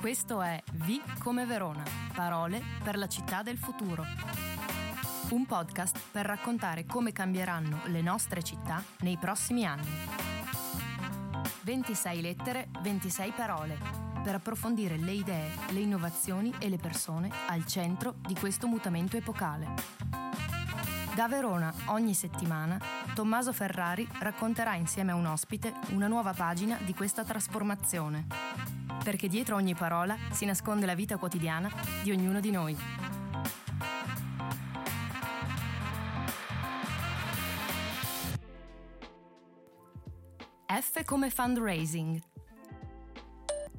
[0.00, 1.82] Questo è V come Verona,
[2.14, 4.04] parole per la città del futuro.
[5.30, 9.88] Un podcast per raccontare come cambieranno le nostre città nei prossimi anni.
[11.62, 13.76] 26 lettere, 26 parole,
[14.22, 19.74] per approfondire le idee, le innovazioni e le persone al centro di questo mutamento epocale.
[21.12, 22.80] Da Verona, ogni settimana,
[23.14, 28.67] Tommaso Ferrari racconterà insieme a un ospite una nuova pagina di questa trasformazione
[29.08, 31.72] perché dietro ogni parola si nasconde la vita quotidiana
[32.02, 32.76] di ognuno di noi.
[40.66, 42.27] F come fundraising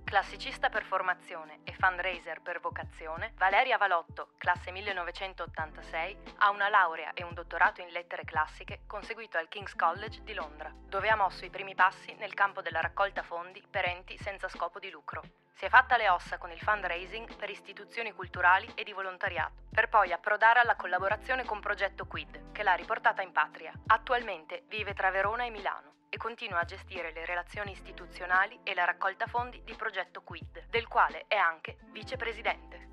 [0.10, 7.22] Classicista per formazione e fundraiser per vocazione, Valeria Valotto, classe 1986, ha una laurea e
[7.22, 11.52] un dottorato in lettere classiche conseguito al King's College di Londra, dove ha mosso i
[11.52, 15.22] primi passi nel campo della raccolta fondi per enti senza scopo di lucro.
[15.54, 19.90] Si è fatta le ossa con il fundraising per istituzioni culturali e di volontariato, per
[19.90, 23.72] poi approdare alla collaborazione con Progetto Quid, che l'ha riportata in patria.
[23.86, 28.86] Attualmente vive tra Verona e Milano e continua a gestire le relazioni istituzionali e la
[28.86, 32.88] raccolta fondi di Progetto Quid, del quale è anche vicepresidente.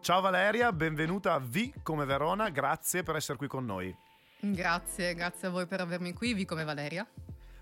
[0.00, 3.94] Ciao Valeria, benvenuta a V come Verona, grazie per essere qui con noi.
[4.40, 7.06] Grazie, grazie a voi per avermi qui, V come Valeria.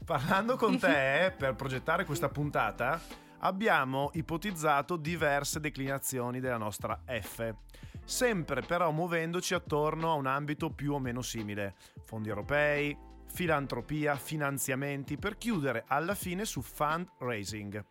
[0.04, 2.98] Parlando con te per progettare questa puntata,
[3.40, 7.54] abbiamo ipotizzato diverse declinazioni della nostra F,
[8.04, 12.96] sempre però muovendoci attorno a un ambito più o meno simile, fondi europei,
[13.32, 17.82] filantropia, finanziamenti, per chiudere alla fine su fundraising.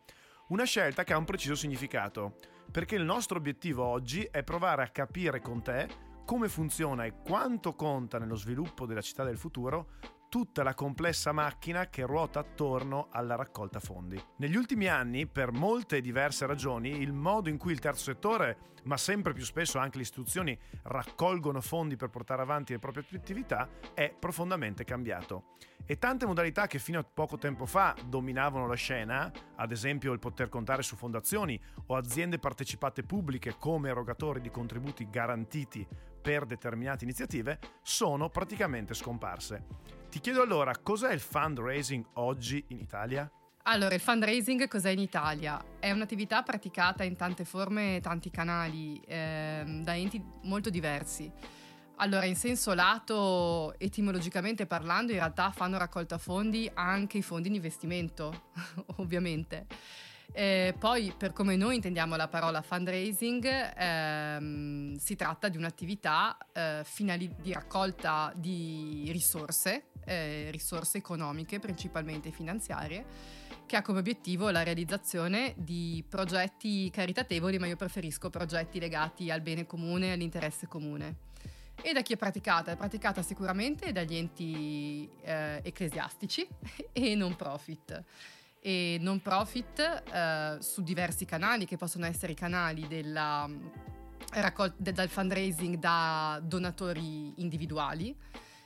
[0.50, 2.36] Una scelta che ha un preciso significato,
[2.72, 5.88] perché il nostro obiettivo oggi è provare a capire con te
[6.26, 9.94] come funziona e quanto conta nello sviluppo della città del futuro
[10.30, 14.24] tutta la complessa macchina che ruota attorno alla raccolta fondi.
[14.38, 18.96] Negli ultimi anni, per molte diverse ragioni, il modo in cui il terzo settore, ma
[18.96, 24.14] sempre più spesso anche le istituzioni, raccolgono fondi per portare avanti le proprie attività è
[24.18, 25.56] profondamente cambiato.
[25.86, 30.20] E tante modalità che fino a poco tempo fa dominavano la scena, ad esempio il
[30.20, 35.86] poter contare su fondazioni o aziende partecipate pubbliche come erogatori di contributi garantiti
[36.22, 39.66] per determinate iniziative, sono praticamente scomparse.
[40.10, 43.30] Ti chiedo allora, cos'è il fundraising oggi in Italia?
[43.64, 45.64] Allora, il fundraising cos'è in Italia?
[45.80, 51.32] È un'attività praticata in tante forme e tanti canali, ehm, da enti molto diversi.
[52.02, 57.56] Allora, in senso lato, etimologicamente parlando, in realtà fanno raccolta fondi anche i fondi di
[57.56, 58.52] investimento,
[58.98, 59.68] ovviamente.
[60.32, 66.82] Eh, poi, per come noi intendiamo la parola fundraising, ehm, si tratta di un'attività eh,
[66.86, 73.06] finali- di raccolta di risorse eh, risorse economiche, principalmente finanziarie,
[73.66, 79.42] che ha come obiettivo la realizzazione di progetti caritatevoli, ma io preferisco progetti legati al
[79.42, 81.28] bene comune, all'interesse comune.
[81.82, 82.72] E da chi è praticata?
[82.72, 86.46] È praticata sicuramente dagli enti eh, ecclesiastici
[86.92, 88.04] e non profit.
[88.62, 93.50] E non profit eh, su diversi canali, che possono essere i canali della,
[94.34, 98.14] raccol- del fundraising da donatori individuali,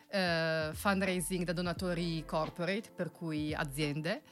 [0.09, 4.23] eh, fundraising da donatori corporate, per cui aziende,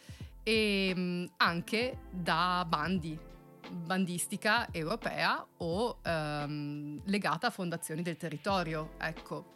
[0.41, 3.17] e mh, mm, anche da bandi,
[3.69, 9.53] bandistica europea o ehm, legata a fondazioni del territorio, ecco,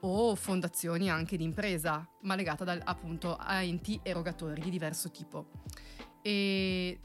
[0.00, 5.50] o fondazioni anche di impresa, ma legata dal, appunto a enti erogatori di diverso tipo.
[6.22, 6.98] E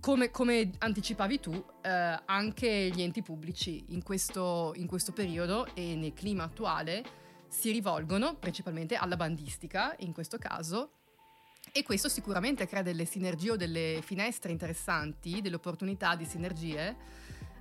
[0.00, 5.94] come, come, anticipavi tu, eh, anche gli enti pubblici in questo, in questo periodo e
[5.94, 7.04] nel clima attuale
[7.48, 10.90] si rivolgono principalmente alla bandistica, in questo caso,
[11.72, 16.96] e questo sicuramente crea delle sinergie o delle finestre interessanti, delle opportunità di sinergie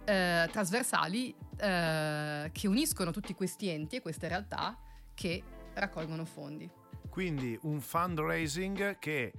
[0.06, 4.78] eh, trasversali eh, che uniscono tutti questi enti e queste realtà
[5.13, 5.42] che
[5.74, 6.69] raccolgono fondi.
[7.10, 9.33] Quindi un fundraising che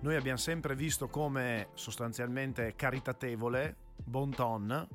[0.00, 4.88] noi abbiamo sempre visto come sostanzialmente caritatevole, bon ton,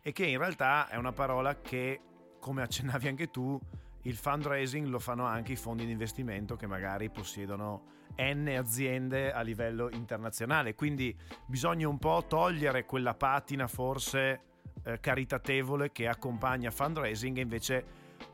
[0.00, 2.00] e che in realtà è una parola che,
[2.38, 3.58] come accennavi anche tu,
[4.04, 9.40] il fundraising lo fanno anche i fondi di investimento che magari possiedono N aziende a
[9.40, 10.74] livello internazionale.
[10.74, 11.16] Quindi
[11.46, 14.40] bisogna un po' togliere quella patina forse
[14.84, 17.84] eh, caritatevole che accompagna fundraising e invece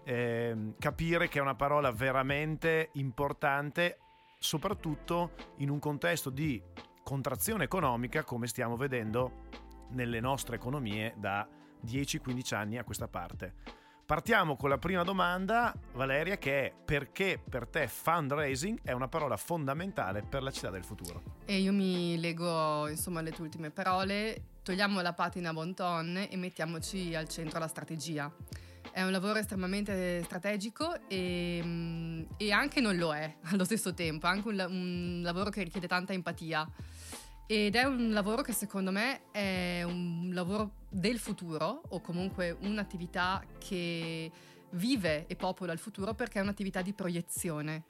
[0.05, 3.99] eh, capire che è una parola veramente importante
[4.39, 6.61] soprattutto in un contesto di
[7.03, 9.49] contrazione economica come stiamo vedendo
[9.91, 11.47] nelle nostre economie da
[11.87, 13.80] 10-15 anni a questa parte.
[14.11, 19.37] Partiamo con la prima domanda, Valeria, che è perché per te fundraising è una parola
[19.37, 21.23] fondamentale per la città del futuro?
[21.45, 26.37] E io mi leggo insomma le tue ultime parole, togliamo la patina bon ton e
[26.37, 28.29] mettiamoci al centro la strategia.
[28.91, 34.27] È un lavoro estremamente strategico e, mm, e anche non lo è allo stesso tempo,
[34.27, 36.69] è anche un, un lavoro che richiede tanta empatia.
[37.53, 43.43] Ed è un lavoro che secondo me è un lavoro del futuro o comunque un'attività
[43.59, 44.31] che
[44.71, 47.83] vive e popola il futuro perché è un'attività di proiezione.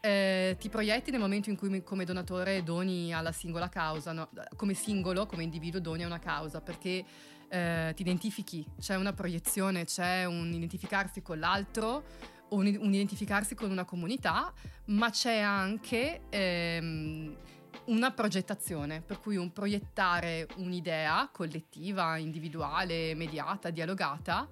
[0.00, 4.30] Eh, ti proietti nel momento in cui come donatore doni alla singola causa, no?
[4.56, 7.04] come singolo, come individuo doni a una causa, perché
[7.48, 12.02] eh, ti identifichi, c'è una proiezione, c'è un identificarsi con l'altro,
[12.48, 14.52] un, identificarsi con una comunità,
[14.86, 16.22] ma c'è anche...
[16.30, 17.36] Ehm,
[17.86, 24.48] una progettazione, per cui un proiettare un'idea collettiva, individuale, mediata, dialogata,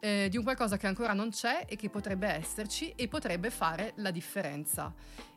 [0.00, 3.92] eh, di un qualcosa che ancora non c'è e che potrebbe esserci e potrebbe fare
[3.96, 4.94] la differenza.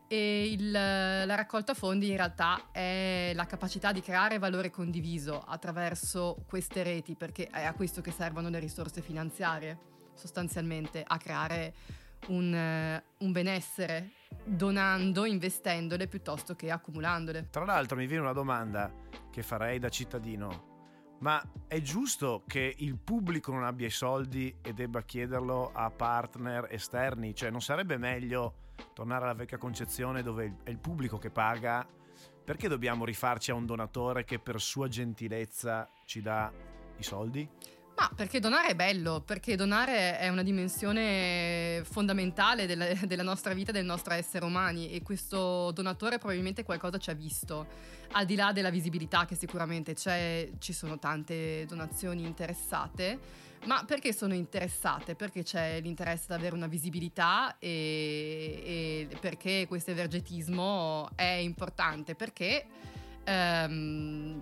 [0.08, 6.44] E il, la raccolta fondi in realtà è la capacità di creare valore condiviso attraverso
[6.48, 9.78] queste reti, perché è a questo che servono le risorse finanziarie,
[10.16, 11.74] sostanzialmente, a creare
[12.28, 14.12] un, eh, un benessere
[14.44, 17.48] donando, investendole piuttosto che accumulandole.
[17.50, 18.92] Tra l'altro mi viene una domanda
[19.32, 20.68] che farei da cittadino.
[21.20, 26.68] Ma è giusto che il pubblico non abbia i soldi e debba chiederlo a partner
[26.70, 27.36] esterni?
[27.36, 31.86] Cioè non sarebbe meglio tornare alla vecchia concezione dove è il pubblico che paga?
[32.46, 36.52] Perché dobbiamo rifarci a un donatore che per sua gentilezza ci dà
[36.98, 37.48] i soldi?
[38.00, 43.74] Ma perché donare è bello, perché donare è una dimensione fondamentale della, della, nostra vita,
[43.74, 47.68] del nostro essere umani e questo donatore probabilmente qualcosa ci ha visto,
[48.14, 53.20] al di là della visibilità che sicuramente c'è, ci sono tante donazioni interessate,
[53.66, 55.16] ma perché sono interessate?
[55.16, 62.66] Perché c'è l'interesse ad avere una visibilità e, e perché questo evergetismo è importante, perché
[63.26, 64.42] ehm,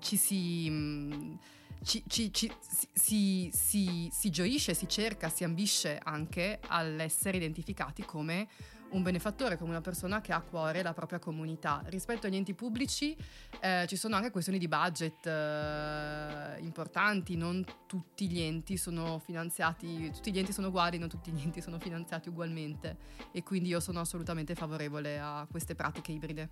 [0.00, 1.54] ci si
[1.86, 2.52] ci, ci, ci,
[2.92, 8.48] si, si, si, gioisce, si cerca, si ambisce anche all'essere identificati come
[8.88, 11.82] un benefattore, come una persona che ha a cuore la propria comunità.
[11.86, 13.16] Rispetto agli enti pubblici
[13.60, 20.10] eh, ci sono anche questioni di budget eh, importanti, non tutti gli enti sono finanziati,
[20.10, 22.96] tutti gli enti sono uguali, non tutti gli enti sono finanziati ugualmente
[23.30, 26.50] e quindi io sono assolutamente favorevole a queste pratiche ibride.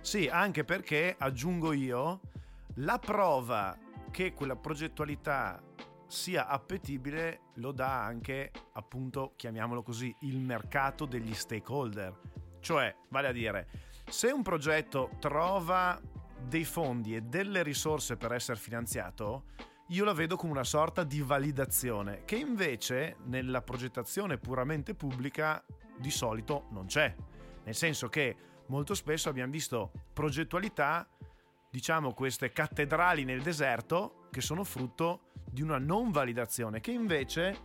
[0.00, 2.20] Sì, anche perché, aggiungo io,
[2.76, 3.76] la prova
[4.10, 5.62] che quella progettualità
[6.06, 12.18] sia appetibile lo dà anche, appunto, chiamiamolo così, il mercato degli stakeholder.
[12.60, 13.68] Cioè, vale a dire,
[14.08, 16.00] se un progetto trova
[16.42, 19.44] dei fondi e delle risorse per essere finanziato,
[19.88, 25.64] io la vedo come una sorta di validazione, che invece nella progettazione puramente pubblica
[25.96, 27.14] di solito non c'è.
[27.64, 28.36] Nel senso che
[28.66, 31.08] molto spesso abbiamo visto progettualità
[31.70, 37.56] diciamo, queste cattedrali nel deserto che sono frutto di una non validazione, che invece,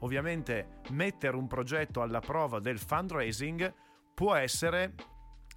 [0.00, 3.72] ovviamente, mettere un progetto alla prova del fundraising
[4.14, 4.94] può essere,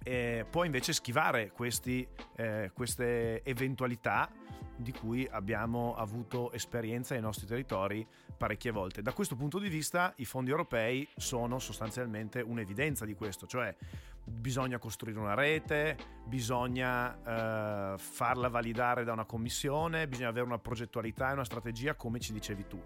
[0.02, 2.06] eh, può invece schivare questi,
[2.36, 4.30] eh, queste eventualità
[4.76, 8.06] di cui abbiamo avuto esperienza nei nostri territori
[8.38, 9.02] parecchie volte.
[9.02, 13.76] Da questo punto di vista i fondi europei sono sostanzialmente un'evidenza di questo, cioè
[14.24, 21.30] bisogna costruire una rete, bisogna eh, farla validare da una commissione, bisogna avere una progettualità
[21.30, 22.82] e una strategia come ci dicevi tu.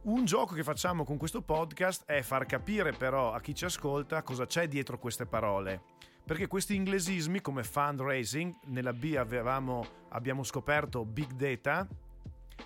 [0.00, 4.22] Un gioco che facciamo con questo podcast è far capire però a chi ci ascolta
[4.22, 5.82] cosa c'è dietro queste parole.
[6.24, 11.88] Perché questi inglesismi come fundraising, nella B avevamo, abbiamo scoperto big data,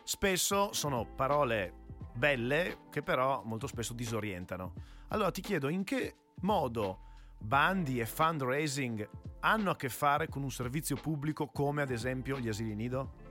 [0.05, 1.81] spesso sono parole
[2.15, 4.75] belle che però molto spesso disorientano.
[5.09, 9.09] Allora ti chiedo in che modo bandi e fundraising
[9.41, 13.31] hanno a che fare con un servizio pubblico come ad esempio gli asili nido?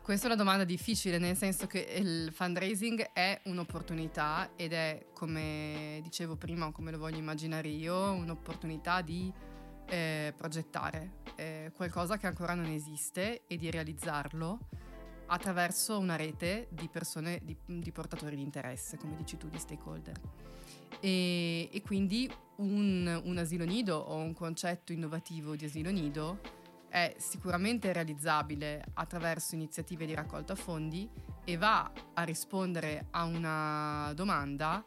[0.00, 5.98] Questa è una domanda difficile, nel senso che il fundraising è un'opportunità ed è, come
[6.02, 9.32] dicevo prima, come lo voglio immaginare io, un'opportunità di
[9.86, 14.58] eh, progettare eh, qualcosa che ancora non esiste e di realizzarlo
[15.26, 20.20] attraverso una rete di persone, di, di portatori di interesse, come dici tu, di stakeholder.
[21.00, 27.14] E, e quindi un, un asilo nido o un concetto innovativo di asilo nido è
[27.18, 31.10] sicuramente realizzabile attraverso iniziative di raccolta fondi
[31.42, 34.84] e va a rispondere a una domanda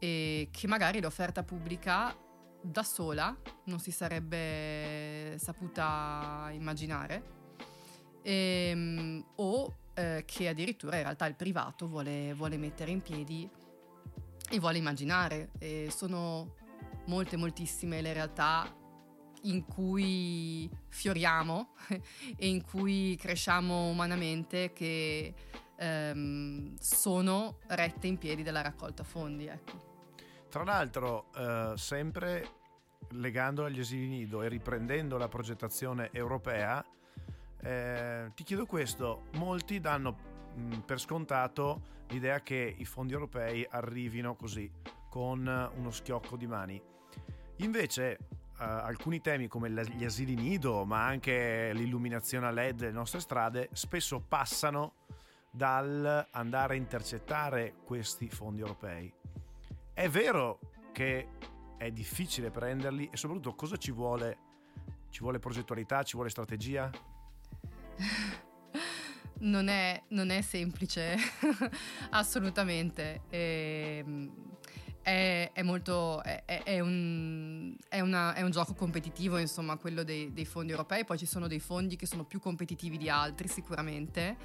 [0.00, 2.14] eh, che magari l'offerta pubblica
[2.60, 3.36] da sola
[3.66, 7.33] non si sarebbe saputa immaginare
[8.24, 13.48] ehm, o eh, che addirittura in realtà il privato vuole, vuole mettere in piedi
[14.50, 15.50] e vuole immaginare.
[15.58, 16.54] E sono
[17.06, 18.74] molte, moltissime le realtà
[19.42, 21.74] in cui fioriamo
[22.36, 25.34] e in cui cresciamo umanamente che
[25.76, 29.46] ehm, sono rette in piedi dalla raccolta fondi.
[29.46, 29.92] Ecco.
[30.48, 32.62] Tra l'altro, eh, sempre
[33.10, 36.84] legando agli asili nido e riprendendo la progettazione europea,
[37.64, 40.16] eh, ti chiedo questo, molti danno
[40.54, 44.70] mh, per scontato l'idea che i fondi europei arrivino così,
[45.08, 46.80] con uno schiocco di mani.
[47.56, 48.18] Invece
[48.56, 53.68] Uh, alcuni temi come gli asili nido, ma anche l'illuminazione a LED delle nostre strade,
[53.72, 54.92] spesso passano
[55.50, 59.12] dal andare a intercettare questi fondi europei.
[59.92, 60.60] È vero
[60.92, 61.30] che
[61.76, 64.38] è difficile prenderli e soprattutto cosa ci vuole?
[65.10, 66.88] Ci vuole progettualità, ci vuole strategia?
[69.40, 71.16] Non è, non è semplice,
[72.10, 73.22] assolutamente.
[73.28, 74.32] E, ehm,
[75.02, 80.46] è, è, molto, è, è, un, una, è, un, gioco competitivo, insomma, quello dei, dei,
[80.46, 81.04] fondi europei.
[81.04, 84.36] Poi ci sono dei fondi che sono più competitivi di altri, sicuramente.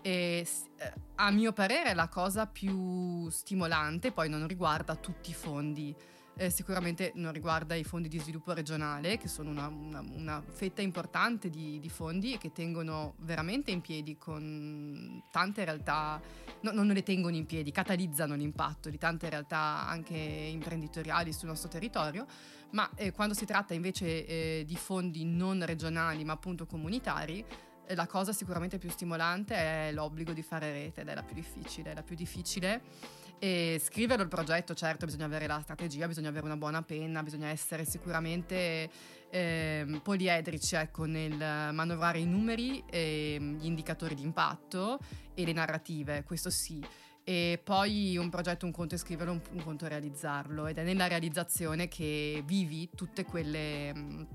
[0.00, 0.46] E
[0.78, 5.94] eh, a mio parere la cosa più stimolante, poi non riguarda tutti i fondi,
[6.38, 10.80] eh, sicuramente non riguarda i fondi di sviluppo regionale, che sono una, una, una fetta
[10.80, 16.20] importante di, di, fondi e che tengono veramente in piedi con tante realtà,
[16.60, 21.68] no, non le tengono in piedi, catalizzano l'impatto di tante realtà anche imprenditoriali sul nostro
[21.68, 22.24] territorio,
[22.70, 27.44] ma eh, quando si tratta invece eh, di fondi non regionali ma appunto comunitari,
[27.94, 31.94] la cosa sicuramente più stimolante è l'obbligo di fare rete ed è la più difficile,
[31.94, 32.82] la più difficile
[33.38, 37.48] e scrivere il progetto, certo, bisogna avere la strategia, bisogna avere una buona penna, bisogna
[37.48, 38.90] essere sicuramente
[39.30, 44.98] eh, poliedrici ecco, nel manovrare i numeri, eh, gli indicatori di impatto
[45.34, 46.84] e le narrative, questo sì.
[47.22, 51.06] E poi un progetto, un conto è scriverlo, un conto è realizzarlo ed è nella
[51.06, 54.26] realizzazione che vivi tutte quelle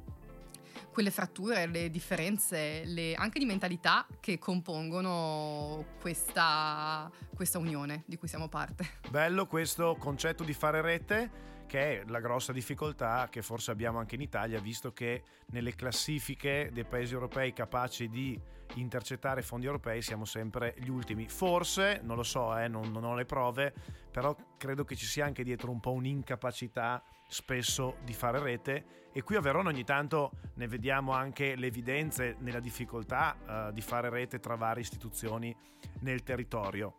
[0.93, 8.29] quelle fratture, le differenze, le, anche di mentalità che compongono questa, questa unione di cui
[8.29, 8.99] siamo parte.
[9.09, 14.15] Bello questo concetto di fare rete che è la grossa difficoltà che forse abbiamo anche
[14.15, 18.39] in Italia, visto che nelle classifiche dei paesi europei capaci di
[18.75, 21.27] intercettare fondi europei siamo sempre gli ultimi.
[21.27, 23.73] Forse, non lo so, eh, non, non ho le prove,
[24.11, 29.23] però credo che ci sia anche dietro un po' un'incapacità spesso di fare rete e
[29.23, 34.09] qui a Verona ogni tanto ne vediamo anche le evidenze nella difficoltà uh, di fare
[34.09, 35.55] rete tra varie istituzioni
[35.99, 36.95] nel territorio.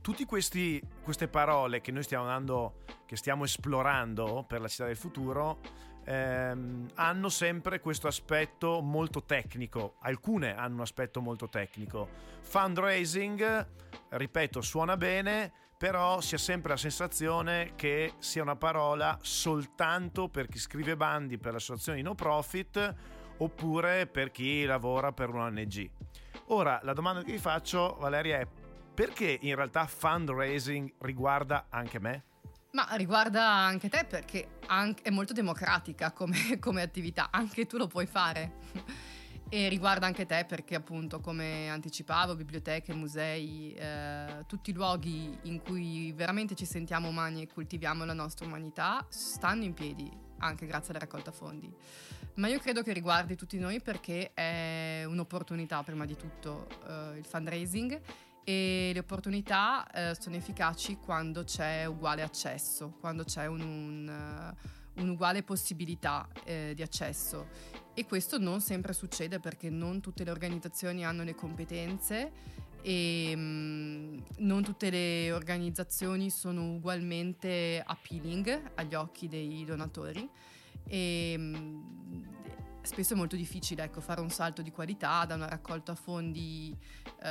[0.00, 5.60] Tutte queste parole che noi stiamo dando, che stiamo esplorando per la città del futuro,
[6.04, 9.96] ehm, hanno sempre questo aspetto molto tecnico.
[10.00, 12.08] Alcune hanno un aspetto molto tecnico.
[12.42, 13.66] Fundraising,
[14.10, 20.48] ripeto, suona bene, però si ha sempre la sensazione che sia una parola soltanto per
[20.48, 22.94] chi scrive bandi per le associazioni no profit
[23.38, 25.90] oppure per chi lavora per un ONG.
[26.48, 28.46] Ora, la domanda che vi faccio, Valeria, è
[28.94, 32.24] perché in realtà fundraising riguarda anche me?
[32.72, 34.58] Ma riguarda anche te perché
[35.02, 38.52] è molto democratica come, come attività, anche tu lo puoi fare.
[39.50, 45.60] E riguarda anche te perché appunto, come anticipavo, biblioteche, musei, eh, tutti i luoghi in
[45.60, 50.90] cui veramente ci sentiamo umani e coltiviamo la nostra umanità stanno in piedi anche grazie
[50.90, 51.72] alla raccolta fondi.
[52.34, 57.24] Ma io credo che riguardi tutti noi perché è un'opportunità prima di tutto eh, il
[57.24, 58.00] fundraising
[58.44, 64.54] e le opportunità eh, sono efficaci quando c'è uguale accesso, quando c'è un, un,
[64.96, 67.46] un'uguale possibilità eh, di accesso.
[67.94, 72.32] E questo non sempre succede perché non tutte le organizzazioni hanno le competenze
[72.82, 80.28] e mh, mm, non tutte le organizzazioni sono ugualmente appealing agli occhi dei donatori.
[80.86, 82.22] E mh, mm,
[82.84, 86.76] spesso è molto difficile ecco, fare un salto di qualità da una raccolta fondi
[87.22, 87.28] eh,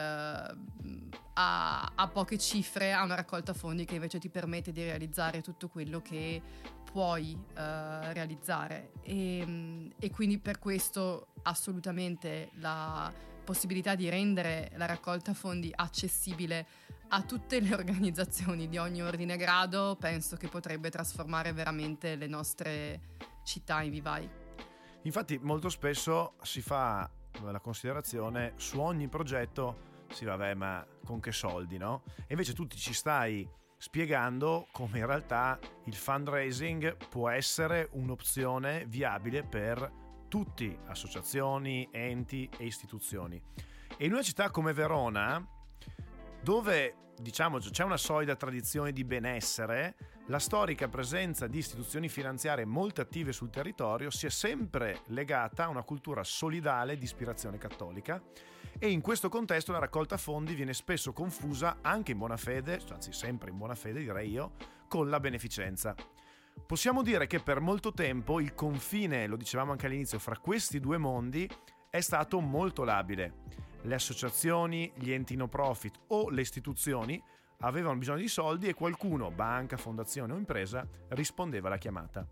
[1.33, 5.67] a, a, poche cifre a una raccolta fondi che invece ti permette di realizzare tutto
[5.67, 6.41] quello che
[6.83, 13.11] puoi eh, realizzare e, e quindi per questo assolutamente la
[13.43, 16.65] possibilità di rendere la raccolta fondi accessibile
[17.09, 22.27] a tutte le organizzazioni di ogni ordine e grado penso che potrebbe trasformare veramente le
[22.27, 23.01] nostre
[23.43, 24.42] città in vivai.
[25.03, 27.09] Infatti molto spesso si fa
[27.41, 32.03] la considerazione su ogni progetto, sì vabbè ma con che soldi no?
[32.21, 39.43] E invece tu ci stai spiegando come in realtà il fundraising può essere un'opzione viabile
[39.43, 39.91] per
[40.29, 43.41] tutti, associazioni, enti e istituzioni.
[43.97, 45.45] E in una città come Verona,
[46.43, 49.95] dove diciamo c'è una solida tradizione di benessere,
[50.27, 55.69] la storica presenza di istituzioni finanziarie molto attive sul territorio si è sempre legata a
[55.69, 58.21] una cultura solidale di ispirazione cattolica
[58.77, 63.13] e in questo contesto la raccolta fondi viene spesso confusa anche in buona fede, anzi
[63.13, 64.53] sempre in buona fede direi io,
[64.89, 65.95] con la beneficenza.
[66.65, 70.97] Possiamo dire che per molto tempo il confine, lo dicevamo anche all'inizio, fra questi due
[70.97, 71.49] mondi
[71.89, 73.71] è stato molto labile.
[73.83, 77.21] Le associazioni, gli enti no profit o le istituzioni
[77.59, 82.25] avevano bisogno di soldi e qualcuno, banca, fondazione o impresa, rispondeva alla chiamata.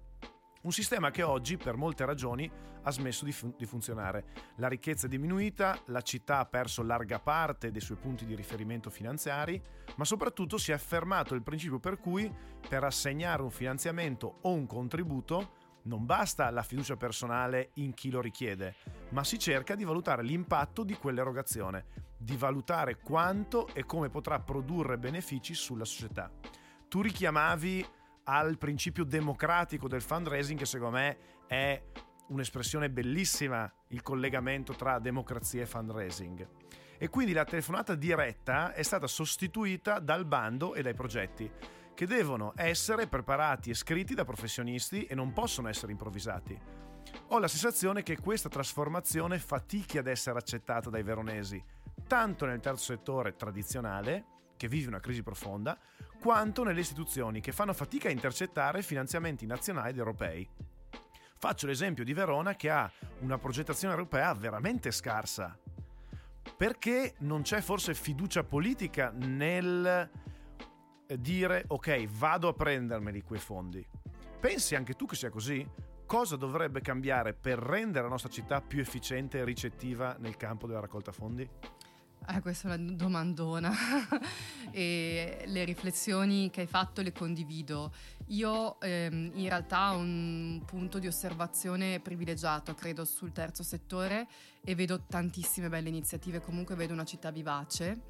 [0.63, 2.49] Un sistema che oggi, per molte ragioni,
[2.83, 4.25] ha smesso di, fun- di, funzionare.
[4.57, 8.89] La ricchezza è diminuita, la città ha perso larga parte dei suoi punti di riferimento
[8.89, 9.61] finanziari,
[9.95, 12.31] ma soprattutto si è affermato il principio per cui
[12.67, 18.21] per assegnare un finanziamento o un contributo non basta la fiducia personale in chi lo
[18.21, 18.75] richiede,
[19.09, 21.85] ma si cerca di valutare l'impatto di quell'erogazione,
[22.17, 26.31] di valutare quanto e come potrà produrre benefici sulla società.
[26.87, 27.85] Tu richiamavi
[28.25, 31.81] al principio democratico del fundraising che secondo me è
[32.27, 36.47] un'espressione bellissima, il collegamento tra democrazia e fundraising.
[36.97, 41.51] E quindi la telefonata diretta è stata sostituita dal bando e dai progetti,
[42.01, 46.59] che devono essere preparati e scritti da professionisti e non possono essere improvvisati.
[47.27, 51.63] Ho la sensazione che questa trasformazione fatichi ad essere accettata dai veronesi,
[52.07, 54.25] tanto nel terzo settore tradizionale,
[54.57, 55.77] che vive una crisi profonda,
[56.19, 60.49] quanto nelle istituzioni che fanno fatica a intercettare finanziamenti nazionali ed europei.
[61.37, 65.55] Faccio l'esempio di Verona che ha una progettazione europea veramente scarsa.
[66.57, 70.09] Perché non c'è forse fiducia politica nel
[71.19, 73.85] dire ok, vado a prendermeli quei fondi?
[74.39, 75.65] Pensi anche tu che sia così?
[76.05, 80.81] Cosa dovrebbe cambiare per rendere la nostra città più efficiente e ricettiva nel campo della
[80.81, 81.49] raccolta fondi?
[82.27, 83.71] Eh, questa è una domandona
[84.71, 87.91] e le riflessioni che hai fatto le condivido.
[88.27, 94.27] Io ehm, in realtà ho un punto di osservazione privilegiato, credo, sul terzo settore
[94.63, 98.01] e vedo tantissime belle iniziative, comunque vedo una città vivace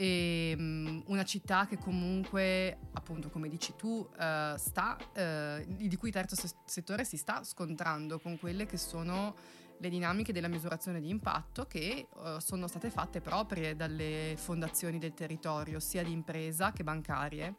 [0.00, 6.08] e um, una città che comunque, appunto come dici tu, uh, sta, uh, di cui
[6.08, 9.36] il terzo settore si sta scontrando con quelle che sono
[9.76, 15.12] le dinamiche della misurazione di impatto che uh, sono state fatte proprie dalle fondazioni del
[15.12, 17.56] territorio, sia di impresa che bancarie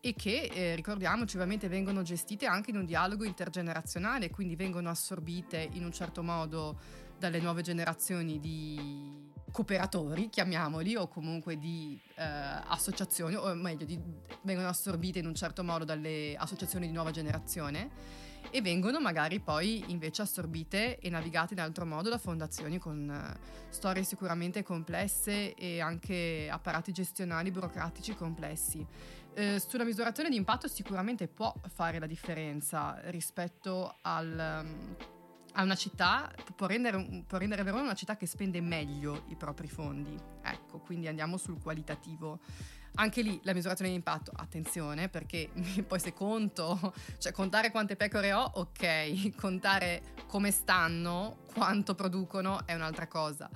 [0.00, 5.68] e che, eh, ricordiamoci, ovviamente vengono gestite anche in un dialogo intergenerazionale, quindi vengono assorbite
[5.74, 6.80] in un certo modo
[7.16, 13.98] dalle nuove generazioni di cooperatori, chiamiamoli, o comunque di eh, associazioni, o meglio, di,
[14.42, 17.90] vengono assorbite in un certo modo dalle associazioni di nuova generazione
[18.50, 23.68] e vengono magari poi invece assorbite e navigate in altro modo da fondazioni con uh,
[23.68, 28.84] storie sicuramente complesse e anche apparati gestionali burocratici complessi.
[29.36, 34.62] Uh, sulla misurazione di impatto sicuramente può fare la differenza rispetto al...
[34.64, 35.18] Um,
[35.54, 39.68] a una città, può rendere, può rendere Verona una città che spende meglio i propri
[39.68, 40.16] fondi.
[40.42, 42.40] Ecco, quindi andiamo sul qualitativo.
[42.94, 45.50] Anche lì la misurazione di impatto, attenzione, perché
[45.86, 52.74] poi se conto, cioè contare quante pecore ho, ok, contare come stanno, quanto producono è
[52.74, 53.48] un'altra cosa.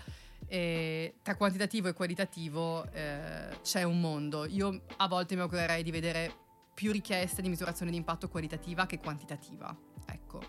[0.46, 4.44] E tra quantitativo e qualitativo eh, c'è un mondo.
[4.46, 6.42] Io a volte mi augurerei di vedere
[6.74, 9.74] più richieste di misurazione di impatto qualitativa che quantitativa.
[10.06, 10.42] Ecco.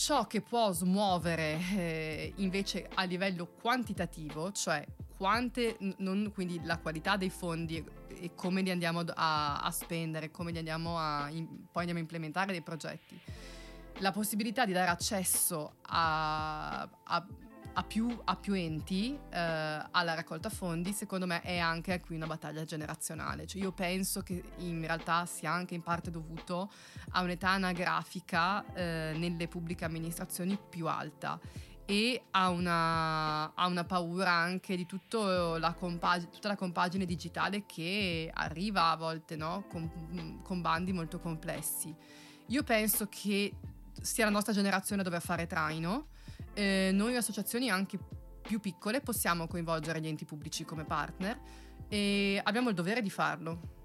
[0.00, 4.82] Ciò che può smuovere eh, invece a livello quantitativo, cioè
[5.14, 10.52] quante, non quindi la qualità dei fondi e come li andiamo a, a spendere, come
[10.52, 13.20] li andiamo a, in, poi andiamo a implementare dei progetti.
[13.98, 17.26] La possibilità di dare accesso a, a
[17.72, 22.26] a più, a più enti eh, alla raccolta fondi, secondo me è anche qui una
[22.26, 23.46] battaglia generazionale.
[23.46, 26.70] Cioè io penso che in realtà sia anche in parte dovuto
[27.10, 31.38] a un'età anagrafica eh, nelle pubbliche amministrazioni più alta
[31.86, 34.86] e a una, a una paura anche di
[35.58, 39.64] la compag- tutta la compagine digitale che arriva a volte no?
[39.68, 41.92] con, con bandi molto complessi.
[42.46, 43.52] Io penso che
[44.00, 46.06] sia la nostra generazione a dover fare traino
[46.54, 47.98] eh, noi associazioni anche
[48.42, 51.38] più piccole possiamo coinvolgere gli enti pubblici come partner
[51.88, 53.78] e abbiamo il dovere di farlo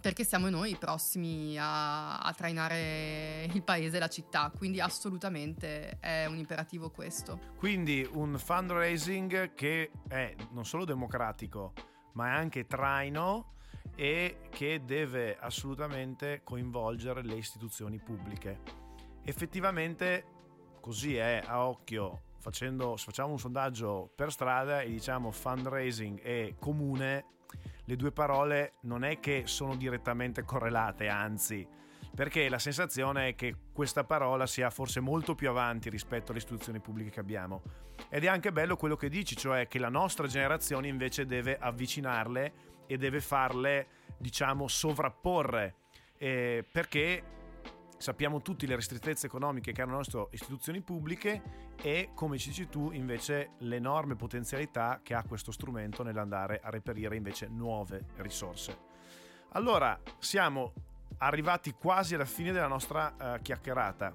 [0.00, 6.26] perché siamo noi i prossimi a, a, trainare il paese la città, quindi assolutamente è
[6.26, 7.40] un imperativo questo.
[7.56, 11.72] Quindi un fundraising che è non solo democratico,
[12.12, 13.54] ma è anche traino
[13.96, 18.60] e che deve assolutamente coinvolgere le istituzioni pubbliche.
[19.24, 20.36] Effettivamente
[20.78, 27.24] così è a occhio facendo, facciamo un sondaggio per strada e diciamo fundraising e comune,
[27.84, 31.66] le due parole non è che sono direttamente correlate, anzi,
[32.14, 36.80] perché la sensazione è che questa parola sia forse molto più avanti rispetto alle istituzioni
[36.80, 37.62] pubbliche che abbiamo.
[38.08, 42.52] Ed è anche bello quello che dici, cioè che la nostra generazione invece deve avvicinarle
[42.86, 43.86] e deve farle,
[44.18, 45.74] diciamo, sovrapporre,
[46.18, 47.22] eh, perché
[47.98, 51.42] sappiamo tutti le ristrettezze economiche che hanno le nostre istituzioni pubbliche
[51.82, 57.16] e, come ci dici tu, invece l'enorme potenzialità che ha questo strumento nell'andare a reperire
[57.16, 58.78] invece nuove risorse.
[59.50, 60.72] Allora, siamo
[61.18, 64.14] arrivati quasi alla fine della nostra uh, chiacchierata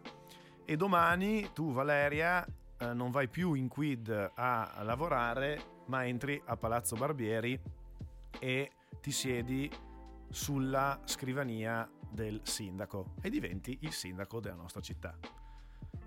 [0.63, 2.45] e domani tu, Valeria,
[2.79, 7.59] uh, non vai più in quid a lavorare, ma entri a Palazzo Barbieri
[8.39, 9.69] e ti siedi
[10.29, 15.17] sulla scrivania del sindaco e diventi il sindaco della nostra città.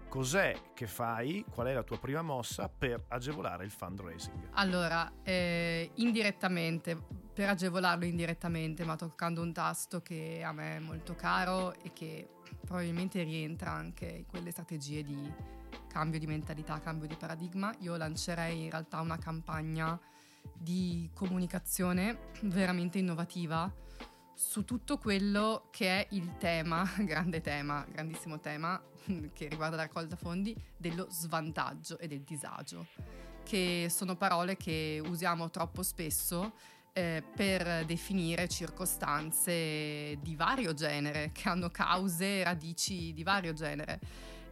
[0.09, 1.45] Cos'è che fai?
[1.51, 4.49] Qual è la tua prima mossa per agevolare il fundraising?
[4.53, 6.97] Allora, eh, indirettamente,
[7.35, 12.29] per agevolarlo indirettamente, ma toccando un tasto che a me è molto caro e che
[12.65, 15.31] probabilmente rientra anche in quelle strategie di
[15.89, 19.99] cambio di mentalità, cambio di paradigma, io lancerei in realtà una campagna
[20.55, 23.71] di comunicazione veramente innovativa
[24.37, 28.81] su tutto quello che è il tema, grande tema, grandissimo tema,
[29.33, 32.87] che riguarda la raccolta fondi, dello svantaggio e del disagio,
[33.43, 36.53] che sono parole che usiamo troppo spesso
[36.93, 43.99] eh, per definire circostanze di vario genere, che hanno cause e radici di vario genere.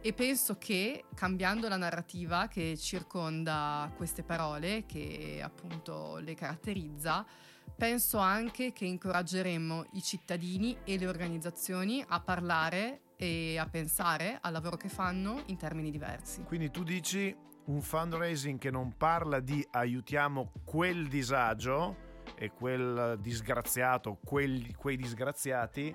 [0.01, 7.25] E penso che cambiando la narrativa che circonda queste parole, che appunto le caratterizza,
[7.75, 14.51] penso anche che incoraggeremmo i cittadini e le organizzazioni a parlare e a pensare al
[14.51, 16.43] lavoro che fanno in termini diversi.
[16.43, 24.19] Quindi tu dici un fundraising che non parla di aiutiamo quel disagio e quel disgraziato,
[24.23, 25.93] quelli, quei disgraziati,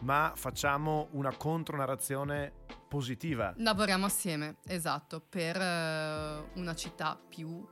[0.00, 2.52] ma facciamo una contronarrazione
[2.88, 3.52] positiva.
[3.56, 7.66] Lavoriamo assieme, esatto, per uh, una città più, uh,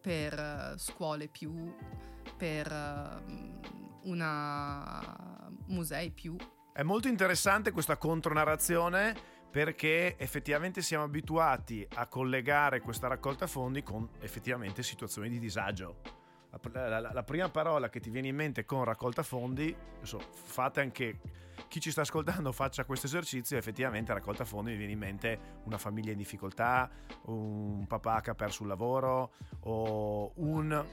[0.00, 1.74] per scuole più
[2.36, 5.16] per uh, una
[5.66, 6.36] musei più.
[6.72, 14.06] È molto interessante questa contronarrazione perché effettivamente siamo abituati a collegare questa raccolta fondi con
[14.20, 16.24] effettivamente situazioni di disagio.
[16.72, 20.80] La, la, la, prima parola che ti viene in mente con raccolta fondi, adesso fate
[20.80, 21.20] anche
[21.68, 25.78] chi ci sta ascoltando faccia questo esercizio, effettivamente raccolta fondi mi viene in mente una
[25.78, 26.90] famiglia in difficoltà,
[27.24, 30.86] un papà che ha perso il lavoro o un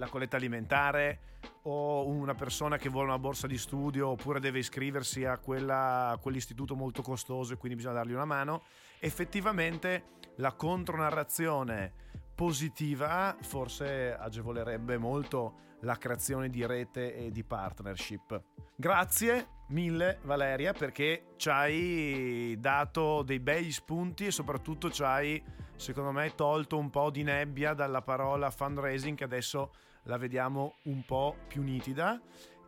[0.00, 1.20] la colletta alimentare
[1.64, 6.16] o una persona che vuole una borsa di studio oppure deve iscriversi a, quella, a
[6.16, 8.62] quell'istituto molto costoso e quindi bisogna dargli una mano,
[8.98, 10.04] effettivamente
[10.36, 11.92] la contronarrazione
[12.34, 18.42] positiva forse agevolerebbe molto la creazione di rete e di partnership.
[18.74, 25.42] Grazie mille Valeria perché ci hai dato dei bei spunti e soprattutto ci hai
[25.76, 29.72] secondo me tolto un po' di nebbia dalla parola fundraising che adesso
[30.04, 32.20] la vediamo un po' più nitida.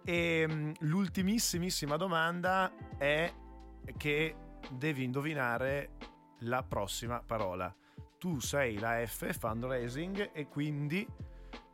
[0.04, 3.32] E mm, l'ultimissimissima domanda è
[3.96, 4.36] che
[4.70, 5.90] devi indovinare
[6.40, 7.74] la prossima parola.
[8.18, 11.06] Tu sei la F, fundraising, e quindi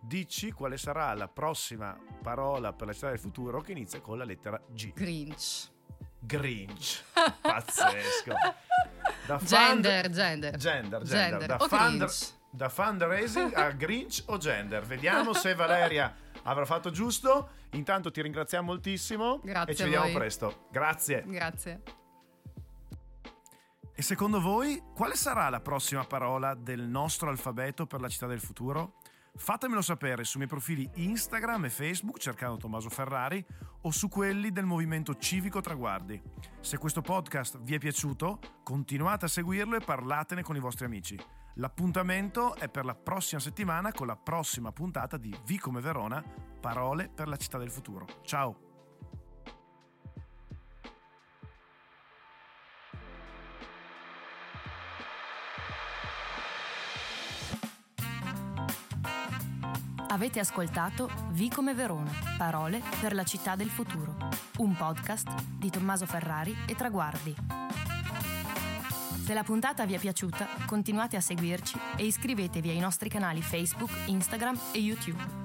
[0.00, 4.24] dici quale sarà la prossima parola per la città del futuro che inizia con la
[4.24, 4.92] lettera G.
[4.92, 5.70] Grinch.
[6.18, 7.02] Grinch.
[7.40, 8.32] Pazzesco.
[9.26, 10.14] Da gender, fund...
[10.14, 10.56] gender.
[10.56, 11.38] Gender, gender.
[11.38, 11.46] gender.
[11.46, 12.37] Da, fund...
[12.50, 14.84] da fundraising a Grinch o gender.
[14.84, 17.50] Vediamo se Valeria avrà fatto giusto.
[17.72, 20.66] Intanto ti ringraziamo moltissimo Grazie e ci vediamo presto.
[20.70, 21.24] Grazie.
[21.26, 21.82] Grazie.
[23.94, 28.40] E secondo voi quale sarà la prossima parola del nostro alfabeto per la città del
[28.40, 28.94] futuro?
[29.34, 33.44] Fatemelo sapere sui miei profili Instagram e Facebook cercando Tommaso Ferrari
[33.82, 36.20] o su quelli del Movimento Civico Traguardi.
[36.60, 41.16] Se questo podcast vi è piaciuto, continuate a seguirlo e parlatene con i vostri amici.
[41.60, 46.22] L'appuntamento è per la prossima settimana con la prossima puntata di Vi come Verona,
[46.60, 48.06] parole per la città del futuro.
[48.22, 48.66] Ciao!
[60.10, 64.16] Avete ascoltato Vi come Verona, parole per la città del futuro,
[64.58, 67.67] un podcast di Tommaso Ferrari e Traguardi.
[69.28, 73.90] Se la puntata vi è piaciuta, continuate a seguirci e iscrivetevi ai nostri canali Facebook,
[74.06, 75.37] Instagram e YouTube.